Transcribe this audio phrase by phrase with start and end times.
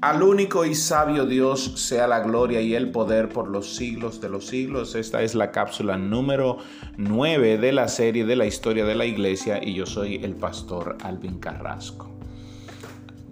[0.00, 4.28] Al único y sabio Dios sea la gloria y el poder por los siglos de
[4.28, 4.94] los siglos.
[4.94, 6.58] Esta es la cápsula número
[6.96, 10.96] 9 de la serie de la historia de la iglesia y yo soy el pastor
[11.02, 12.08] Alvin Carrasco.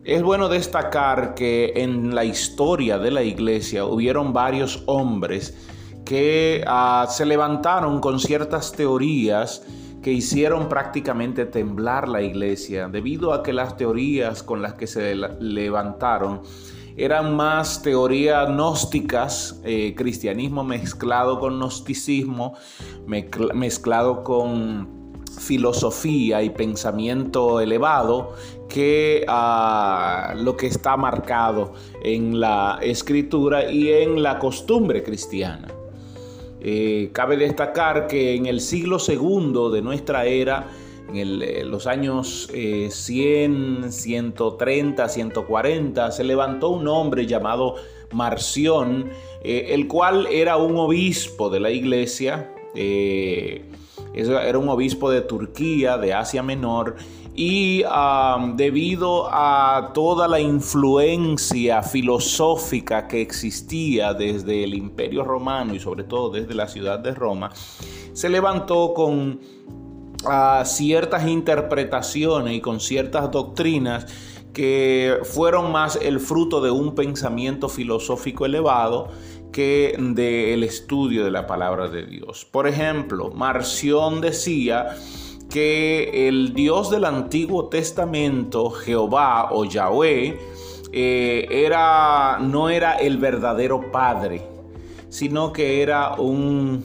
[0.02, 5.56] Es bueno destacar que en la historia de la iglesia hubieron varios hombres
[6.05, 9.62] que uh, se levantaron con ciertas teorías
[10.07, 15.16] que hicieron prácticamente temblar la iglesia, debido a que las teorías con las que se
[15.16, 16.42] levantaron
[16.96, 22.55] eran más teorías gnósticas, eh, cristianismo mezclado con gnosticismo,
[23.05, 28.37] mezclado con filosofía y pensamiento elevado
[28.68, 31.73] que a lo que está marcado
[32.04, 35.76] en la escritura y en la costumbre cristiana.
[36.60, 40.69] Eh, cabe destacar que en el siglo segundo de nuestra era,
[41.12, 47.77] en eh, los años 100, 130, 140, se levantó un hombre llamado
[48.12, 49.10] Marción,
[49.43, 56.15] eh, el cual era un obispo de la iglesia, era un obispo de Turquía, de
[56.15, 56.96] Asia Menor,
[57.38, 57.85] y
[58.55, 66.31] debido a toda la influencia filosófica que existía desde el imperio romano y sobre todo
[66.31, 67.50] desde la ciudad de Roma,
[68.15, 69.41] se levantó con
[70.65, 74.06] ciertas interpretaciones y con ciertas doctrinas
[74.55, 79.09] que fueron más el fruto de un pensamiento filosófico elevado
[79.56, 82.44] del estudio de la palabra de Dios.
[82.44, 84.94] Por ejemplo, Marción decía
[85.49, 90.38] que el Dios del Antiguo Testamento, Jehová o Yahweh,
[90.93, 94.47] eh, era, no era el verdadero Padre,
[95.09, 96.84] sino que era un,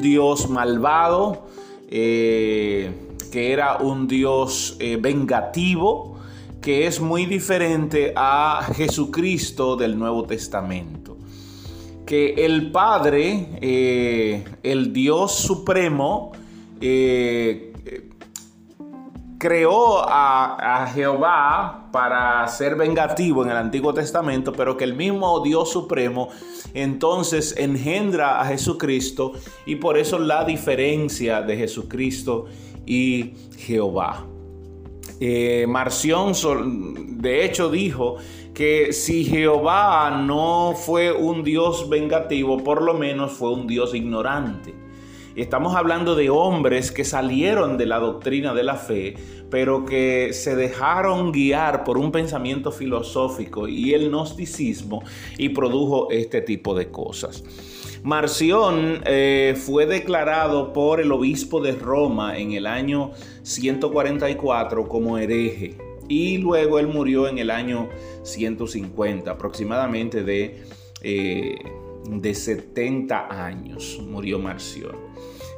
[0.00, 1.46] Dios malvado,
[1.90, 2.92] eh,
[3.30, 6.16] que era un Dios eh, vengativo,
[6.62, 11.15] que es muy diferente a Jesucristo del Nuevo Testamento.
[12.06, 13.58] Que el Padre,
[14.62, 16.32] el Dios Supremo,
[19.38, 25.70] creó a, Jehová para ser vengativo en el Antiguo Testamento, pero que el mismo Dios
[25.70, 26.28] Supremo
[26.74, 29.32] entonces engendra a Jesucristo
[29.64, 32.46] y por eso la diferencia de Jesucristo
[32.86, 34.26] y Jehová.
[35.18, 36.32] Eh, Marción
[37.20, 38.16] de hecho dijo
[38.56, 44.72] que si Jehová no fue un Dios vengativo, por lo menos fue un Dios ignorante.
[45.34, 49.14] Estamos hablando de hombres que salieron de la doctrina de la fe,
[49.50, 55.02] pero que se dejaron guiar por un pensamiento filosófico y el gnosticismo
[55.36, 57.44] y produjo este tipo de cosas.
[58.04, 63.10] Marción eh, fue declarado por el obispo de Roma en el año
[63.42, 65.76] 144 como hereje
[66.08, 67.88] y luego él murió en el año
[68.22, 70.62] 150, aproximadamente de...
[71.02, 71.56] Eh,
[72.08, 74.96] de 70 años murió Marción.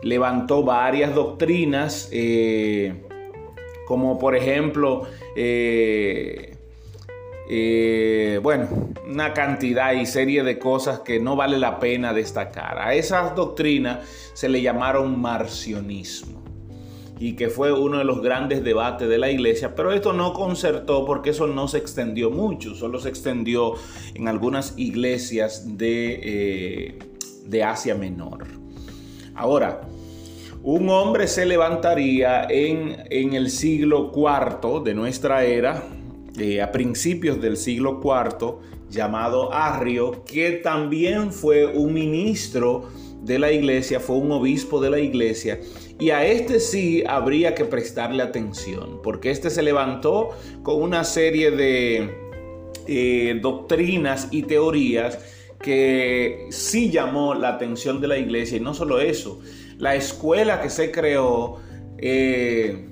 [0.02, 3.04] Levantó varias doctrinas, eh,
[3.86, 5.06] como por ejemplo,
[5.36, 6.54] eh,
[8.42, 8.68] bueno,
[9.06, 12.78] una cantidad y serie de cosas que no vale la pena destacar.
[12.78, 16.47] A esas doctrinas se le llamaron marcionismo
[17.20, 21.04] y que fue uno de los grandes debates de la iglesia, pero esto no concertó
[21.04, 23.74] porque eso no se extendió mucho, solo se extendió
[24.14, 26.98] en algunas iglesias de, eh,
[27.46, 28.46] de Asia Menor.
[29.34, 29.82] Ahora,
[30.62, 35.84] un hombre se levantaría en, en el siglo IV de nuestra era,
[36.38, 38.56] eh, a principios del siglo IV,
[38.90, 42.88] llamado Arrio, que también fue un ministro
[43.22, 45.60] de la iglesia, fue un obispo de la iglesia,
[46.00, 50.30] y a este sí habría que prestarle atención, porque este se levantó
[50.62, 52.14] con una serie de
[52.86, 55.18] eh, doctrinas y teorías
[55.60, 58.58] que sí llamó la atención de la iglesia.
[58.58, 59.40] Y no solo eso,
[59.78, 61.56] la escuela que se creó
[61.98, 62.88] eh,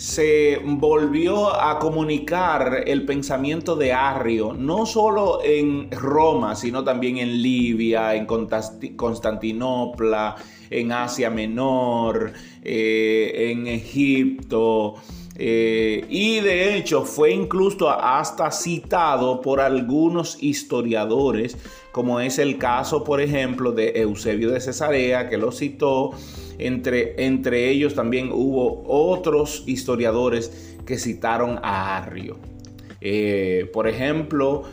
[0.00, 7.42] se volvió a comunicar el pensamiento de Arrio, no solo en Roma, sino también en
[7.42, 8.24] Libia, en
[8.96, 10.36] Constantinopla,
[10.70, 12.32] en Asia Menor,
[12.62, 14.94] eh, en Egipto.
[15.36, 21.58] Eh, y de hecho fue incluso hasta citado por algunos historiadores,
[21.92, 26.12] como es el caso, por ejemplo, de Eusebio de Cesarea, que lo citó.
[26.66, 32.38] Entre, entre ellos también hubo otros historiadores que citaron a Arrio.
[33.00, 34.64] Eh, por ejemplo,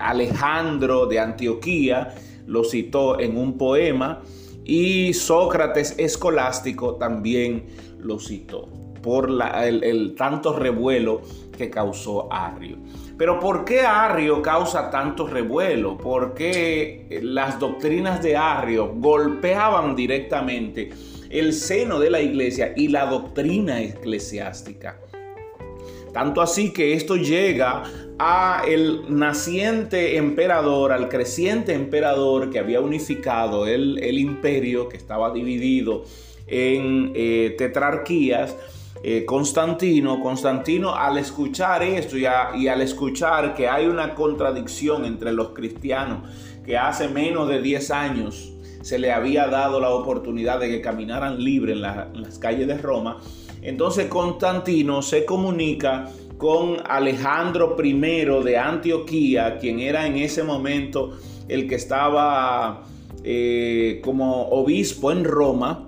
[0.00, 2.14] Alejandro de Antioquía,
[2.46, 4.22] lo citó en un poema
[4.64, 7.66] y Sócrates escolástico también
[7.98, 8.68] lo citó
[9.02, 9.30] por
[9.62, 11.22] el, tanto revuelo
[11.56, 12.78] que causó Arrio.
[13.18, 15.96] Pero ¿por qué Arrio causa tanto revuelo?
[15.96, 20.90] ¿Por qué las doctrinas de Arrio golpeaban directamente
[21.30, 25.00] el seno de la iglesia y la doctrina eclesiástica?
[26.12, 27.82] Tanto así que esto llega
[28.18, 36.04] a el naciente emperador, al creciente emperador que había unificado el, imperio que estaba dividido
[36.46, 38.56] en eh, tetrarquías.
[39.08, 45.50] Eh, Constantino, Constantino al escuchar esto y, al escuchar que hay una contradicción entre los
[45.50, 46.28] cristianos
[46.64, 51.38] que hace menos de 10 años se le había dado la oportunidad de que caminaran
[51.38, 53.20] libre en, en las calles de Roma,
[53.62, 57.92] entonces Constantino se comunica con Alejandro I
[58.42, 61.12] de Antioquía, quien era en ese momento
[61.46, 62.82] el que estaba
[63.22, 65.85] eh, como obispo en Roma,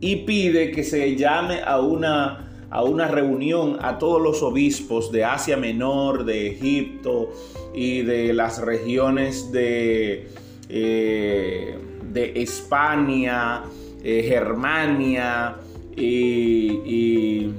[0.00, 5.24] y pide que se llame a una, a una reunión a todos los obispos de
[5.24, 7.32] Asia Menor, de Egipto
[7.74, 10.28] y de las regiones de,
[10.68, 11.78] eh,
[12.12, 13.64] de España,
[14.02, 15.56] eh, Germania
[15.96, 17.52] y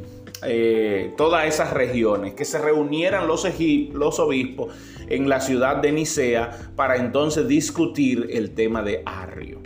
[0.43, 3.47] eh, todas esas regiones, que se reunieran los,
[3.93, 4.73] los obispos
[5.09, 9.59] en la ciudad de Nicea para entonces discutir el tema de Arrio.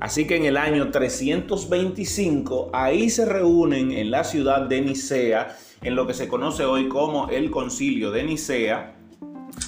[0.00, 5.96] Así que en el año 325 ahí se reúnen en la ciudad de Nicea, en
[5.96, 8.94] lo que se conoce hoy como el concilio de Nicea,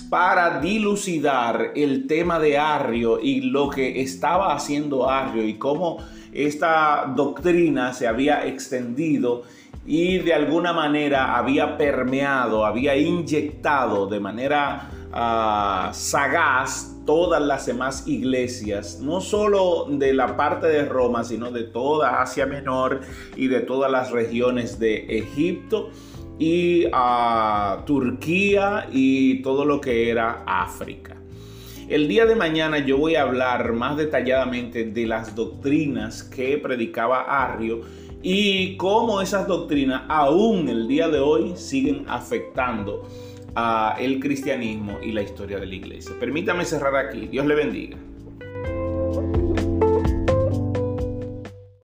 [0.08, 5.98] para dilucidar el tema de Arrio y lo que estaba haciendo Arrio y cómo
[6.32, 9.42] esta doctrina se había extendido
[9.84, 18.06] y de alguna manera había permeado, había inyectado de manera ah, sagaz todas las demás
[18.06, 23.00] iglesias, no solo de la parte de Roma, sino de toda Asia Menor
[23.34, 25.90] y de todas las regiones de Egipto
[26.38, 31.16] y a ah, Turquía y todo lo que era África.
[31.88, 37.22] El día de mañana yo voy a hablar más detalladamente de las doctrinas que predicaba
[37.22, 37.80] Arrio
[38.22, 43.02] y cómo esas doctrinas aún el día de hoy siguen afectando
[43.54, 46.12] a el cristianismo y la historia de la iglesia.
[46.18, 47.26] Permítame cerrar aquí.
[47.26, 47.96] Dios le bendiga.